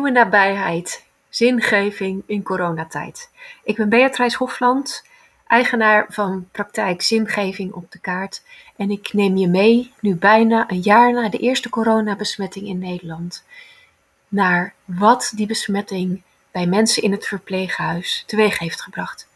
Nieuwe 0.00 0.18
nabijheid, 0.18 1.04
zingeving 1.28 2.22
in 2.26 2.42
coronatijd. 2.42 3.30
Ik 3.64 3.76
ben 3.76 3.88
Beatrice 3.88 4.36
Hofland, 4.36 5.04
eigenaar 5.46 6.06
van 6.08 6.48
praktijk 6.52 7.02
Zingeving 7.02 7.72
op 7.72 7.90
de 7.92 7.98
kaart. 7.98 8.42
En 8.76 8.90
ik 8.90 9.12
neem 9.12 9.36
je 9.36 9.48
mee, 9.48 9.92
nu 10.00 10.14
bijna 10.14 10.70
een 10.70 10.80
jaar 10.80 11.12
na 11.12 11.28
de 11.28 11.38
eerste 11.38 11.68
coronabesmetting 11.68 12.66
in 12.66 12.78
Nederland, 12.78 13.44
naar 14.28 14.74
wat 14.84 15.32
die 15.34 15.46
besmetting 15.46 16.22
bij 16.50 16.66
mensen 16.66 17.02
in 17.02 17.12
het 17.12 17.26
verpleeghuis 17.26 18.24
teweeg 18.26 18.58
heeft 18.58 18.82
gebracht. 18.82 19.28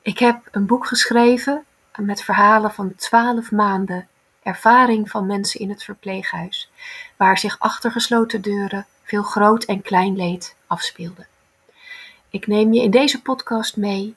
Ik 0.00 0.18
heb 0.18 0.48
een 0.50 0.66
boek 0.66 0.86
geschreven 0.86 1.64
met 1.96 2.22
verhalen 2.22 2.72
van 2.72 2.94
twaalf 2.94 3.50
maanden 3.50 4.08
ervaring 4.42 5.10
van 5.10 5.26
mensen 5.26 5.60
in 5.60 5.68
het 5.68 5.84
verpleeghuis, 5.84 6.70
waar 7.16 7.38
zich 7.38 7.58
achter 7.58 7.90
gesloten 7.90 8.40
deuren 8.40 8.86
veel 9.12 9.22
groot 9.22 9.64
en 9.64 9.82
klein 9.82 10.16
leed 10.16 10.56
afspeelde. 10.66 11.26
Ik 12.30 12.46
neem 12.46 12.72
je 12.72 12.82
in 12.82 12.90
deze 12.90 13.22
podcast 13.22 13.76
mee 13.76 14.16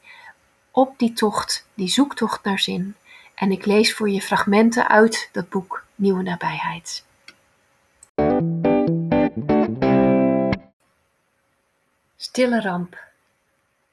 op 0.71 0.99
die 0.99 1.13
tocht, 1.13 1.67
die 1.73 1.87
zoektocht 1.87 2.43
naar 2.43 2.59
zin, 2.59 2.95
en 3.33 3.51
ik 3.51 3.65
lees 3.65 3.93
voor 3.93 4.09
je 4.09 4.21
fragmenten 4.21 4.87
uit 4.87 5.29
dat 5.31 5.49
boek 5.49 5.85
Nieuwe 5.95 6.23
Nabijheid. 6.23 7.05
Stille 12.15 12.61
ramp. 12.61 12.97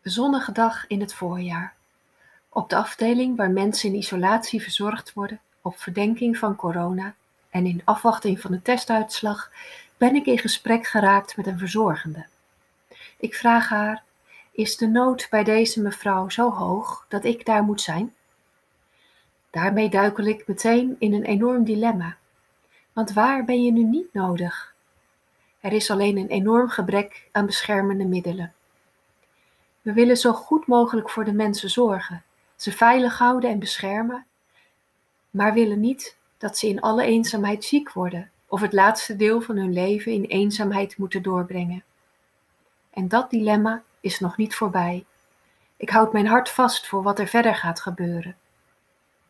Zonnige 0.02 0.52
dag 0.52 0.87
in 0.87 1.01
het 1.01 1.15
voorjaar. 1.15 1.74
Op 2.49 2.71
de 2.71 2.77
afdeling 2.77 3.37
waar 3.37 3.51
mensen 3.51 3.88
in 3.88 3.95
isolatie 3.95 4.62
verzorgd 4.62 5.12
worden 5.12 5.40
op 5.62 5.79
verdenking 5.79 6.38
van 6.38 6.57
corona 6.57 7.15
en 7.51 7.66
in 7.66 7.82
afwachting 7.84 8.40
van 8.40 8.51
de 8.51 8.62
testuitslag 8.62 9.51
ben 10.03 10.15
ik 10.15 10.27
in 10.27 10.39
gesprek 10.39 10.87
geraakt 10.87 11.37
met 11.37 11.47
een 11.47 11.59
verzorgende. 11.59 12.27
Ik 13.17 13.35
vraag 13.35 13.69
haar: 13.69 14.03
Is 14.53 14.77
de 14.77 14.87
nood 14.87 15.27
bij 15.31 15.45
deze 15.45 15.83
mevrouw 15.83 16.29
zo 16.29 16.51
hoog 16.51 17.07
dat 17.09 17.25
ik 17.25 17.47
daar 17.47 17.63
moet 17.63 17.81
zijn? 17.81 18.15
Daarmee 19.51 19.89
duikel 19.89 20.25
ik 20.25 20.47
meteen 20.47 20.97
in 20.99 21.13
een 21.13 21.25
enorm 21.25 21.65
dilemma. 21.65 22.17
Want 22.93 23.13
waar 23.13 23.45
ben 23.45 23.65
je 23.65 23.73
nu 23.73 23.83
niet 23.83 24.13
nodig? 24.13 24.75
Er 25.61 25.73
is 25.73 25.91
alleen 25.91 26.17
een 26.17 26.29
enorm 26.29 26.69
gebrek 26.69 27.29
aan 27.33 27.47
beschermende 27.47 28.05
middelen. 28.05 28.53
We 29.83 29.93
willen 29.93 30.17
zo 30.17 30.33
goed 30.33 30.67
mogelijk 30.67 31.11
voor 31.11 31.25
de 31.25 31.33
mensen 31.33 31.71
zorgen, 31.71 32.23
ze 32.57 32.73
veilig 32.73 33.19
houden 33.19 33.51
en 33.51 33.59
beschermen, 33.59 34.27
maar 35.30 35.53
willen 35.53 35.80
niet 35.80 36.17
dat 36.39 36.59
ze 36.59 36.69
in 36.69 36.80
alle 36.80 37.05
eenzaamheid 37.05 37.65
ziek 37.65 37.93
worden 37.93 38.32
of 38.53 38.61
het 38.61 38.73
laatste 38.73 39.17
deel 39.17 39.41
van 39.41 39.57
hun 39.57 39.73
leven 39.73 40.13
in 40.13 40.25
eenzaamheid 40.25 40.97
moeten 40.97 41.23
doorbrengen. 41.23 41.85
En 42.91 43.09
dat 43.09 43.31
dilemma 43.31 43.83
is 44.01 44.21
nog 44.21 44.37
niet 44.37 44.55
voorbij. 44.55 45.05
Ik 45.77 45.91
houd 45.91 46.13
mijn 46.13 46.27
hart 46.27 46.51
vast 46.51 46.87
voor 46.87 47.03
wat 47.03 47.19
er 47.19 47.27
verder 47.27 47.55
gaat 47.55 47.80
gebeuren. 47.80 48.37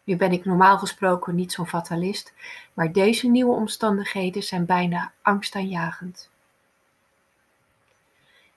Nu 0.04 0.16
ben 0.16 0.32
ik 0.32 0.44
normaal 0.44 0.78
gesproken 0.78 1.34
niet 1.34 1.52
zo'n 1.52 1.66
fatalist, 1.66 2.32
maar 2.74 2.92
deze 2.92 3.28
nieuwe 3.28 3.54
omstandigheden 3.54 4.42
zijn 4.42 4.66
bijna 4.66 5.12
angstaanjagend. 5.20 6.28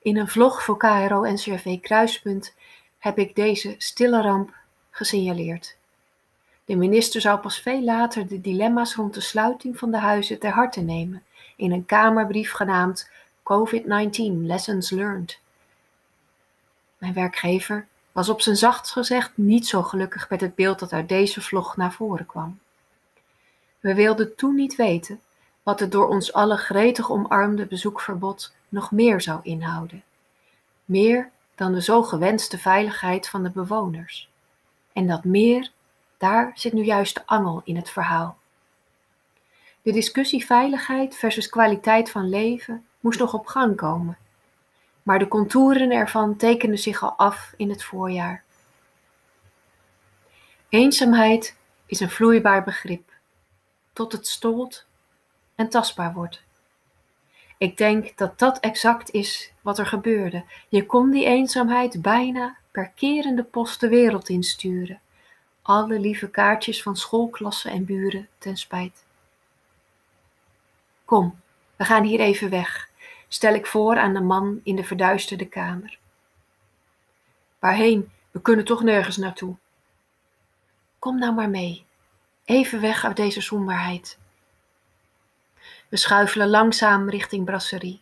In 0.01 0.17
een 0.17 0.27
vlog 0.27 0.63
voor 0.63 0.77
KRO-NCRV 0.77 1.79
Kruispunt 1.79 2.53
heb 2.99 3.17
ik 3.17 3.35
deze 3.35 3.75
stille 3.77 4.21
ramp 4.21 4.53
gesignaleerd. 4.89 5.77
De 6.65 6.75
minister 6.75 7.21
zou 7.21 7.39
pas 7.39 7.59
veel 7.59 7.83
later 7.83 8.27
de 8.27 8.41
dilemma's 8.41 8.95
rond 8.95 9.13
de 9.13 9.21
sluiting 9.21 9.77
van 9.77 9.91
de 9.91 9.97
huizen 9.97 10.39
ter 10.39 10.51
harte 10.51 10.81
nemen 10.81 11.23
in 11.55 11.71
een 11.71 11.85
Kamerbrief 11.85 12.51
genaamd 12.51 13.09
COVID-19 13.43 14.33
Lessons 14.41 14.89
Learned. 14.89 15.39
Mijn 16.97 17.13
werkgever 17.13 17.87
was 18.11 18.29
op 18.29 18.41
zijn 18.41 18.55
zachtst 18.55 18.91
gezegd 18.93 19.31
niet 19.37 19.67
zo 19.67 19.83
gelukkig 19.83 20.29
met 20.29 20.41
het 20.41 20.55
beeld 20.55 20.79
dat 20.79 20.93
uit 20.93 21.09
deze 21.09 21.41
vlog 21.41 21.77
naar 21.77 21.93
voren 21.93 22.25
kwam. 22.25 22.59
We 23.79 23.93
wilden 23.93 24.35
toen 24.35 24.55
niet 24.55 24.75
weten 24.75 25.19
wat 25.63 25.79
het 25.79 25.91
door 25.91 26.07
ons 26.07 26.33
alle 26.33 26.57
gretig 26.57 27.11
omarmde 27.11 27.65
bezoekverbod 27.65 28.53
nog 28.69 28.91
meer 28.91 29.21
zou 29.21 29.39
inhouden. 29.43 30.03
Meer 30.85 31.29
dan 31.55 31.73
de 31.73 31.81
zo 31.81 32.03
gewenste 32.03 32.57
veiligheid 32.57 33.27
van 33.27 33.43
de 33.43 33.49
bewoners. 33.49 34.29
En 34.93 35.07
dat 35.07 35.23
meer 35.23 35.71
daar 36.17 36.51
zit 36.55 36.73
nu 36.73 36.83
juist 36.83 37.15
de 37.15 37.21
angel 37.25 37.61
in 37.63 37.75
het 37.75 37.89
verhaal. 37.89 38.37
De 39.81 39.91
discussie 39.91 40.45
veiligheid 40.45 41.15
versus 41.15 41.49
kwaliteit 41.49 42.11
van 42.11 42.29
leven 42.29 42.85
moest 42.99 43.19
nog 43.19 43.33
op 43.33 43.45
gang 43.45 43.75
komen, 43.75 44.17
maar 45.03 45.19
de 45.19 45.27
contouren 45.27 45.91
ervan 45.91 46.35
tekenden 46.35 46.79
zich 46.79 47.03
al 47.03 47.11
af 47.11 47.53
in 47.57 47.69
het 47.69 47.83
voorjaar. 47.83 48.43
Eenzaamheid 50.69 51.55
is 51.85 51.99
een 51.99 52.09
vloeibaar 52.09 52.63
begrip, 52.63 53.11
tot 53.93 54.11
het 54.11 54.27
stolt 54.27 54.85
en 55.55 55.69
tastbaar 55.69 56.13
wordt. 56.13 56.43
Ik 57.57 57.77
denk 57.77 58.17
dat 58.17 58.39
dat 58.39 58.59
exact 58.59 59.11
is 59.11 59.51
wat 59.61 59.79
er 59.79 59.85
gebeurde. 59.85 60.45
Je 60.69 60.85
kon 60.85 61.09
die 61.09 61.25
eenzaamheid 61.25 62.01
bijna 62.01 62.57
per 62.71 62.91
kerende 62.95 63.43
post 63.43 63.79
de 63.79 63.87
wereld 63.87 64.29
insturen 64.29 64.99
alle 65.67 65.99
lieve 65.99 66.29
kaartjes 66.29 66.81
van 66.81 66.95
schoolklassen 66.95 67.71
en 67.71 67.85
buren 67.85 68.27
ten 68.37 68.57
spijt. 68.57 69.03
Kom, 71.05 71.39
we 71.75 71.83
gaan 71.85 72.03
hier 72.03 72.19
even 72.19 72.49
weg, 72.49 72.89
stel 73.27 73.53
ik 73.53 73.65
voor 73.65 73.97
aan 73.97 74.13
de 74.13 74.21
man 74.21 74.61
in 74.63 74.75
de 74.75 74.83
verduisterde 74.83 75.45
kamer. 75.45 75.97
Waarheen? 77.59 78.11
We 78.31 78.41
kunnen 78.41 78.65
toch 78.65 78.83
nergens 78.83 79.17
naartoe. 79.17 79.55
Kom 80.99 81.19
nou 81.19 81.33
maar 81.33 81.49
mee, 81.49 81.85
even 82.43 82.81
weg 82.81 83.05
uit 83.05 83.15
deze 83.15 83.41
somberheid. 83.41 84.17
We 85.89 85.97
schuifelen 85.97 86.49
langzaam 86.49 87.09
richting 87.09 87.45
brasserie. 87.45 88.01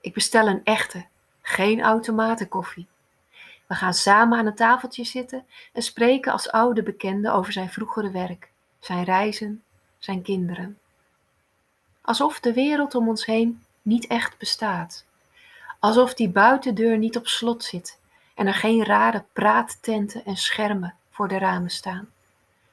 Ik 0.00 0.14
bestel 0.14 0.46
een 0.46 0.64
echte, 0.64 1.06
geen 1.42 1.82
automatenkoffie. 1.82 2.86
We 3.66 3.74
gaan 3.74 3.94
samen 3.94 4.38
aan 4.38 4.46
een 4.46 4.54
tafeltje 4.54 5.04
zitten 5.04 5.46
en 5.72 5.82
spreken 5.82 6.32
als 6.32 6.50
oude 6.50 6.82
bekenden 6.82 7.32
over 7.32 7.52
zijn 7.52 7.70
vroegere 7.70 8.10
werk, 8.10 8.50
zijn 8.78 9.04
reizen, 9.04 9.62
zijn 9.98 10.22
kinderen. 10.22 10.78
Alsof 12.02 12.40
de 12.40 12.52
wereld 12.52 12.94
om 12.94 13.08
ons 13.08 13.26
heen 13.26 13.62
niet 13.82 14.06
echt 14.06 14.38
bestaat. 14.38 15.04
Alsof 15.80 16.14
die 16.14 16.28
buitendeur 16.28 16.98
niet 16.98 17.16
op 17.16 17.26
slot 17.26 17.64
zit 17.64 17.98
en 18.34 18.46
er 18.46 18.54
geen 18.54 18.84
rare 18.84 19.24
praattenten 19.32 20.24
en 20.24 20.36
schermen 20.36 20.94
voor 21.10 21.28
de 21.28 21.38
ramen 21.38 21.70
staan. 21.70 22.08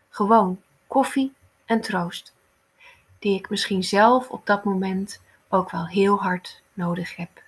Gewoon 0.10 0.62
koffie 0.88 1.34
en 1.66 1.82
troost, 1.82 2.34
die 3.20 3.38
ik 3.38 3.50
misschien 3.50 3.84
zelf 3.84 4.30
op 4.30 4.46
dat 4.46 4.64
moment 4.64 5.22
ook 5.50 5.72
wel 5.72 5.88
heel 5.88 6.22
hard 6.22 6.62
nodig 6.74 7.16
heb. 7.16 7.42